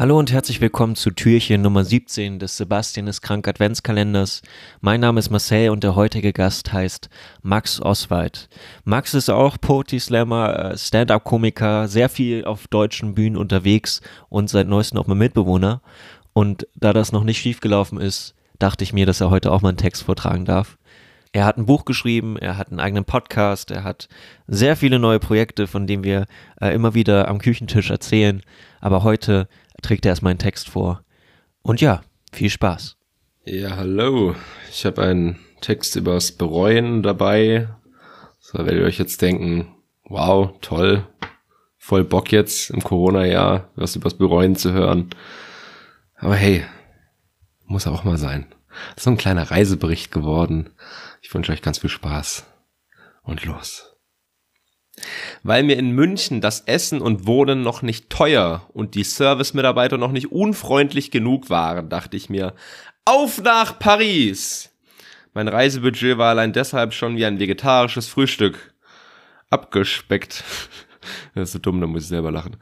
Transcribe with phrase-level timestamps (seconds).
[0.00, 4.40] Hallo und herzlich willkommen zu Türchen Nummer 17 des Sebastian ist krank Adventskalenders.
[4.80, 7.10] Mein Name ist Marcel und der heutige Gast heißt
[7.42, 8.48] Max Oswald.
[8.84, 14.00] Max ist auch Poetry Slammer, äh, Stand-up-Komiker, sehr viel auf deutschen Bühnen unterwegs
[14.30, 15.82] und seit neuestem auch mein Mitbewohner.
[16.32, 19.68] Und da das noch nicht schiefgelaufen ist, dachte ich mir, dass er heute auch mal
[19.68, 20.78] einen Text vortragen darf.
[21.32, 24.08] Er hat ein Buch geschrieben, er hat einen eigenen Podcast, er hat
[24.48, 26.26] sehr viele neue Projekte, von denen wir
[26.58, 28.42] äh, immer wieder am Küchentisch erzählen.
[28.80, 29.46] Aber heute
[29.80, 31.04] trägt er erstmal einen Text vor.
[31.62, 32.02] Und ja,
[32.32, 32.96] viel Spaß.
[33.44, 34.34] Ja, hallo.
[34.70, 37.68] Ich habe einen Text übers Bereuen dabei.
[38.38, 39.74] So werdet ihr euch jetzt denken,
[40.04, 41.06] wow, toll,
[41.78, 45.10] voll Bock jetzt im Corona-Jahr was übers Bereuen zu hören.
[46.16, 46.64] Aber hey,
[47.64, 48.46] muss auch mal sein.
[48.96, 50.70] So ein kleiner Reisebericht geworden.
[51.22, 52.46] Ich wünsche euch ganz viel Spaß.
[53.22, 53.96] Und los.
[55.42, 60.12] Weil mir in München das Essen und Wohnen noch nicht teuer und die Servicemitarbeiter noch
[60.12, 62.54] nicht unfreundlich genug waren, dachte ich mir,
[63.04, 64.70] auf nach Paris!
[65.32, 68.74] Mein Reisebudget war allein deshalb schon wie ein vegetarisches Frühstück.
[69.48, 70.44] Abgespeckt.
[71.34, 72.58] Das ist so dumm, da muss ich selber lachen.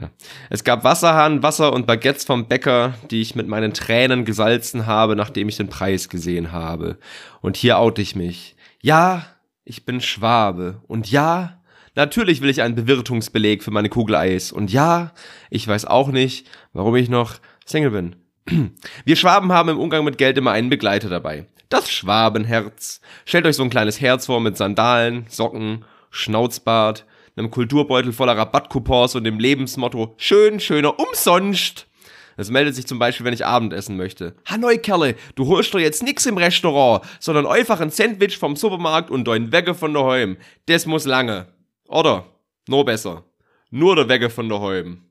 [0.00, 0.10] Ja.
[0.48, 5.14] Es gab Wasserhahn, Wasser und Baguettes vom Bäcker, die ich mit meinen Tränen gesalzen habe,
[5.14, 6.96] nachdem ich den Preis gesehen habe.
[7.42, 8.56] Und hier oute ich mich.
[8.80, 9.26] Ja,
[9.66, 10.80] ich bin Schwabe.
[10.88, 11.61] Und ja,
[11.94, 14.50] Natürlich will ich einen Bewirtungsbeleg für meine Kugel Eis.
[14.50, 15.12] Und ja,
[15.50, 17.34] ich weiß auch nicht, warum ich noch
[17.66, 18.16] Single bin.
[19.04, 21.46] Wir Schwaben haben im Umgang mit Geld immer einen Begleiter dabei.
[21.68, 23.00] Das Schwabenherz.
[23.24, 29.14] Stellt euch so ein kleines Herz vor mit Sandalen, Socken, Schnauzbart, einem Kulturbeutel voller Rabattcoupons
[29.14, 31.86] und dem Lebensmotto schön, schöner, umsonst.
[32.36, 34.34] Das meldet sich zum Beispiel, wenn ich Abendessen möchte.
[34.46, 39.10] Hanoi, Kerle, du holst doch jetzt nix im Restaurant, sondern einfach ein Sandwich vom Supermarkt
[39.10, 40.38] und dein Wegge von daheim.
[40.66, 41.46] Das muss lange.
[41.92, 42.24] Oder,
[42.68, 43.22] nur besser,
[43.70, 45.02] nur der Wege von daheim.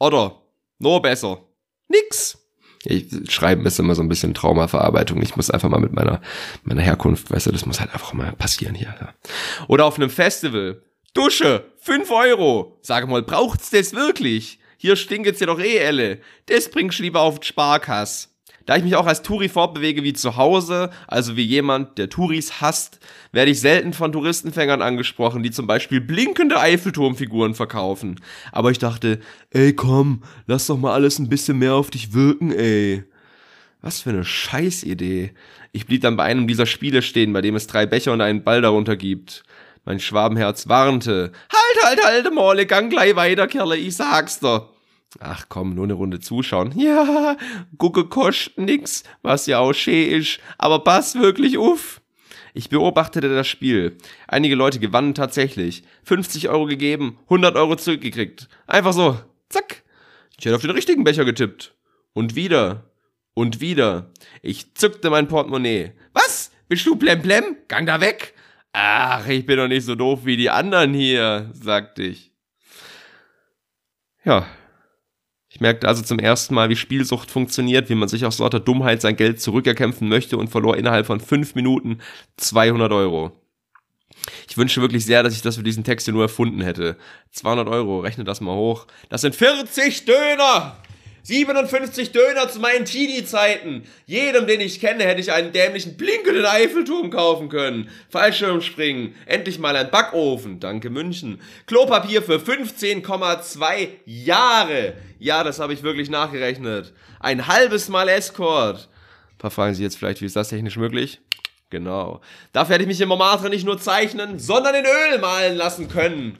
[0.00, 0.42] Oder,
[0.78, 1.44] nur besser,
[1.88, 2.38] nix.
[2.82, 5.22] Ich, Schreiben ist immer so ein bisschen Traumaverarbeitung.
[5.22, 6.20] Ich muss einfach mal mit meiner,
[6.64, 8.94] meiner Herkunft, weißt du, das muss halt einfach mal passieren hier.
[9.00, 9.14] Ja.
[9.68, 10.82] Oder auf einem Festival.
[11.14, 12.78] Dusche, 5 Euro.
[12.82, 14.58] Sag mal, braucht's das wirklich?
[14.76, 16.20] Hier stinkt's ja doch eh elle.
[16.46, 18.28] Das bringst du lieber auf die Sparkasse.
[18.66, 22.62] Da ich mich auch als Touri fortbewege wie zu Hause, also wie jemand, der Touris
[22.62, 22.98] hasst,
[23.30, 28.20] werde ich selten von Touristenfängern angesprochen, die zum Beispiel blinkende Eiffelturmfiguren verkaufen.
[28.52, 29.20] Aber ich dachte,
[29.50, 33.04] ey komm, lass doch mal alles ein bisschen mehr auf dich wirken, ey.
[33.82, 35.32] Was für eine Scheißidee.
[35.72, 38.44] Ich blieb dann bei einem dieser Spiele stehen, bei dem es drei Becher und einen
[38.44, 39.42] Ball darunter gibt.
[39.84, 41.32] Mein Schwabenherz warnte.
[41.52, 44.73] Halt, halt, halt, Mole, gang gleich weiter, Kerle, ich sag's doch.
[45.20, 46.72] Ach komm, nur eine Runde zuschauen.
[46.78, 47.36] Ja,
[47.78, 52.00] gucke kostet nix, was ja auch schön ist, aber pass wirklich uff.
[52.56, 53.96] Ich beobachtete das Spiel.
[54.28, 55.82] Einige Leute gewannen tatsächlich.
[56.04, 58.48] 50 Euro gegeben, 100 Euro zurückgekriegt.
[58.68, 59.82] Einfach so, zack.
[60.38, 61.74] Ich hätte auf den richtigen Becher getippt.
[62.12, 62.90] Und wieder.
[63.34, 64.12] Und wieder.
[64.40, 65.92] Ich zückte mein Portemonnaie.
[66.12, 66.52] Was?
[66.68, 67.56] Bist du blemblem?
[67.66, 68.34] Gang da weg.
[68.72, 72.32] Ach, ich bin doch nicht so doof wie die anderen hier, sagte ich.
[74.24, 74.46] Ja,
[75.54, 79.00] ich merkte also zum ersten Mal, wie Spielsucht funktioniert, wie man sich aus lauter Dummheit
[79.00, 81.98] sein Geld zurückerkämpfen möchte und verlor innerhalb von fünf Minuten
[82.38, 83.30] 200 Euro.
[84.48, 86.96] Ich wünsche wirklich sehr, dass ich das für diesen Text hier nur erfunden hätte.
[87.30, 88.88] 200 Euro, rechne das mal hoch.
[89.10, 90.76] Das sind 40 Döner!
[91.24, 93.84] 57 Döner zu meinen Teenie-Zeiten.
[94.04, 97.88] Jedem, den ich kenne, hätte ich einen dämlichen blinkenden Eiffelturm kaufen können.
[98.10, 99.14] Fallschirmspringen.
[99.24, 100.60] Endlich mal ein Backofen.
[100.60, 101.40] Danke München.
[101.66, 104.92] Klopapier für 15,2 Jahre.
[105.18, 106.92] Ja, das habe ich wirklich nachgerechnet.
[107.20, 108.90] Ein halbes Mal Escort.
[109.32, 111.20] Ein paar fragen sich jetzt vielleicht, wie ist das technisch möglich?
[111.70, 112.20] Genau.
[112.52, 116.36] Dafür hätte ich mich im Montmartre nicht nur zeichnen, sondern in Öl malen lassen können.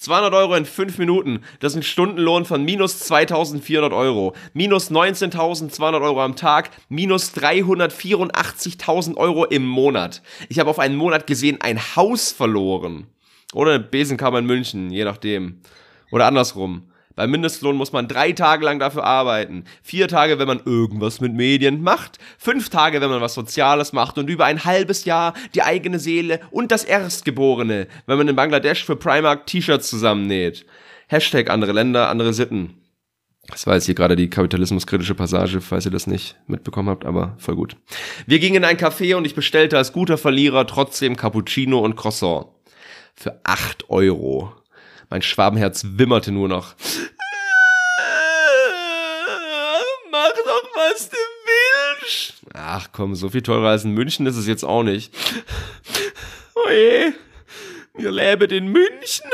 [0.00, 6.00] 200 Euro in 5 Minuten, das ist ein Stundenlohn von minus 2400 Euro, minus 19.200
[6.00, 10.22] Euro am Tag, minus 384.000 Euro im Monat.
[10.48, 13.08] Ich habe auf einen Monat gesehen ein Haus verloren.
[13.52, 15.60] Oder eine Besenkammer in München, je nachdem.
[16.10, 16.89] Oder andersrum.
[17.16, 19.64] Beim Mindestlohn muss man drei Tage lang dafür arbeiten.
[19.82, 22.18] Vier Tage, wenn man irgendwas mit Medien macht.
[22.38, 24.16] Fünf Tage, wenn man was Soziales macht.
[24.18, 28.84] Und über ein halbes Jahr die eigene Seele und das Erstgeborene, wenn man in Bangladesch
[28.84, 30.64] für Primark T-Shirts zusammennäht.
[31.08, 32.80] Hashtag andere Länder, andere Sitten.
[33.48, 37.34] Das war jetzt hier gerade die kapitalismuskritische Passage, falls ihr das nicht mitbekommen habt, aber
[37.38, 37.76] voll gut.
[38.26, 42.46] Wir gingen in ein Café und ich bestellte als guter Verlierer trotzdem Cappuccino und Croissant.
[43.14, 44.52] Für acht Euro.
[45.10, 46.76] Mein Schwabenherz wimmerte nur noch.
[50.12, 51.16] Mach doch, was du
[51.96, 52.34] willst.
[52.54, 55.12] Ach komm, so viel teurer als in München ist es jetzt auch nicht.
[56.54, 57.12] Oje,
[57.96, 59.28] wir leben in München.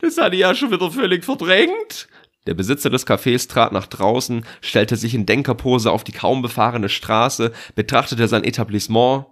[0.00, 2.08] Das hatte ich ja schon wieder völlig verdrängt.
[2.46, 6.88] Der Besitzer des Cafés trat nach draußen, stellte sich in Denkerpose auf die kaum befahrene
[6.88, 9.26] Straße, betrachtete sein Etablissement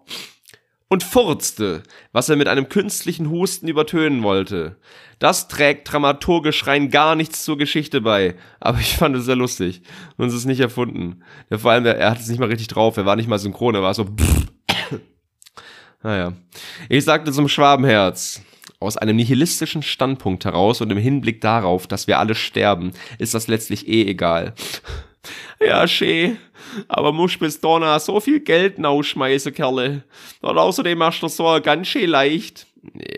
[0.95, 1.83] und furzte,
[2.13, 4.77] was er mit einem künstlichen Husten übertönen wollte.
[5.19, 9.83] Das trägt dramaturgisch rein gar nichts zur Geschichte bei, aber ich fand es sehr lustig
[10.17, 11.25] und es ist nicht erfunden.
[11.51, 13.41] Ja, vor allem, er, er hat es nicht mal richtig drauf, er war nicht mal
[13.41, 14.07] synchron, er war so
[16.05, 16.35] Naja.
[16.89, 18.43] Ich sagte zum Schwabenherz,
[18.79, 23.49] aus einem nihilistischen Standpunkt heraus und im Hinblick darauf, dass wir alle sterben, ist das
[23.49, 24.55] letztlich eh egal.
[25.61, 26.37] Ja, schee,
[26.89, 30.05] aber musst bis Donna so viel Geld ausschmeißen, Kerle.
[30.41, 32.67] Und außerdem machst du so ganz schön leicht.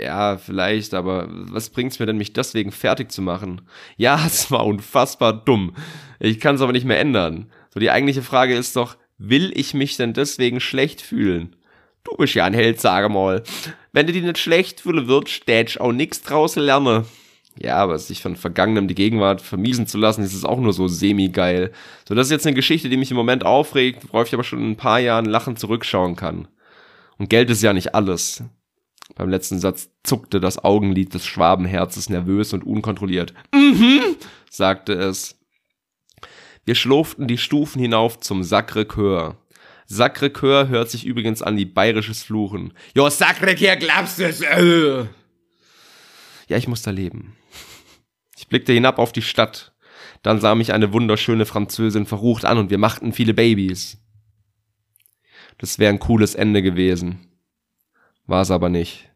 [0.01, 3.63] Ja, vielleicht, aber was bringt's mir denn, mich deswegen fertig zu machen?
[3.97, 5.75] Ja, es war unfassbar dumm.
[6.21, 7.51] Ich kann's aber nicht mehr ändern.
[7.71, 11.57] So, die eigentliche Frage ist doch, will ich mich denn deswegen schlecht fühlen?
[12.05, 13.43] Du bist ja ein Held, sag mal.
[13.93, 17.05] Wenn du dich nicht schlecht fühlen würdest, tätsch auch nix draus lernen.
[17.59, 20.89] Ja, aber sich von Vergangenem die Gegenwart vermiesen zu lassen, ist es auch nur so
[20.89, 21.73] semi-geil.
[22.07, 24.61] So, das ist jetzt eine Geschichte, die mich im Moment aufregt, worauf ich aber schon
[24.61, 26.49] in ein paar Jahren lachend zurückschauen kann.
[27.19, 28.43] Und Geld ist ja nicht alles.
[29.15, 33.33] Beim letzten Satz zuckte das Augenlid des Schwabenherzes nervös und unkontrolliert.
[33.55, 34.17] Mhm,
[34.51, 35.39] sagte es.
[36.67, 39.37] Wir schlurften die Stufen hinauf zum Sacre-Cœur.
[39.89, 42.75] Sacré-Cœur hört sich übrigens an wie bayerisches Fluchen.
[42.95, 44.41] Jo, Sacré-Cœur, glaubst du es?
[44.41, 45.05] Äh.
[46.49, 47.37] Ja, ich muss da leben.
[48.37, 49.73] Ich blickte hinab auf die Stadt.
[50.23, 53.99] Dann sah mich eine wunderschöne Französin verrucht an und wir machten viele Babys.
[55.59, 57.27] Das wäre ein cooles Ende gewesen.
[58.27, 59.11] War es aber nicht.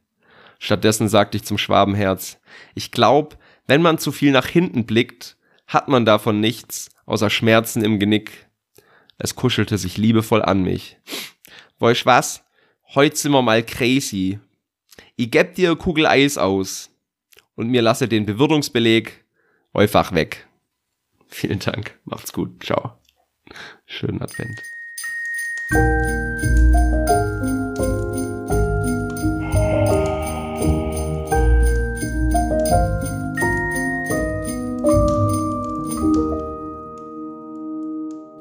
[0.58, 2.40] Stattdessen sagte ich zum Schwabenherz,
[2.74, 5.36] ich glaub, wenn man zu viel nach hinten blickt,
[5.66, 8.48] hat man davon nichts, außer Schmerzen im Genick.
[9.18, 10.98] Es kuschelte sich liebevoll an mich.
[11.78, 12.44] Weißt was?
[12.94, 14.40] Heute sind wir mal crazy.
[15.16, 16.89] Ich geb dir Kugel Eis aus
[17.60, 19.22] und mir lasse den Bewirtungsbeleg
[19.74, 20.48] einfach weg.
[21.28, 22.00] Vielen Dank.
[22.06, 22.64] Macht's gut.
[22.64, 22.94] Ciao.
[23.84, 24.62] Schönen Advent.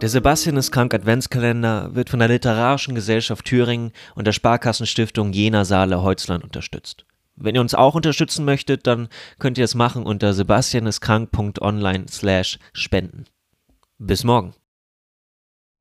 [0.02, 5.66] Der Sebastian ist krank Adventskalender wird von der Literarischen Gesellschaft Thüringen und der Sparkassenstiftung Jena
[5.66, 7.06] Saale Holzland unterstützt.
[7.40, 9.08] Wenn ihr uns auch unterstützen möchtet, dann
[9.40, 13.26] könnt ihr es machen unter sebastianiskrank.online slash spenden.
[13.98, 14.54] Bis morgen.